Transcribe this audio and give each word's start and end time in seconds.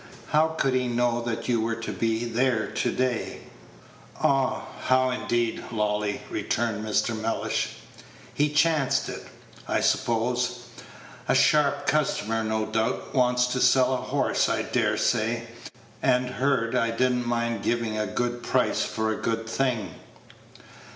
"How 0.29 0.47
could 0.47 0.73
he 0.73 0.87
know 0.87 1.21
that 1.21 1.47
you 1.47 1.61
were 1.61 1.75
to 1.75 1.91
be 1.91 2.25
there 2.25 2.65
to 2.71 2.91
day?" 2.91 3.41
"Ah! 4.19 4.63
how 4.85 5.11
indeed, 5.11 5.63
Lolly?" 5.71 6.21
returned 6.31 6.83
Mr. 6.83 7.15
Mellish. 7.15 7.75
"He 8.33 8.49
chanced 8.49 9.09
it, 9.09 9.27
I 9.67 9.79
suppose. 9.79 10.61
A 11.27 11.35
sharp 11.35 11.85
customer, 11.85 12.43
no 12.43 12.65
doubt; 12.65 13.13
wants 13.13 13.45
to 13.49 13.61
sell 13.61 13.93
a 13.93 13.97
horse, 13.97 14.49
I 14.49 14.63
dare 14.63 14.97
say, 14.97 15.43
and 16.01 16.25
heard 16.31 16.75
I 16.75 16.89
did 16.89 17.11
n't 17.11 17.27
mind 17.27 17.61
giving 17.61 17.95
a 17.95 18.07
good 18.07 18.41
price 18.41 18.81
for 18.83 19.11
a 19.13 19.17
good 19.21 19.47
thing." 19.47 19.93